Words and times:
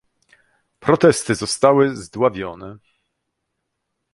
Protesty 0.79 1.35
zostały 1.35 1.95
zdławione 1.95 2.77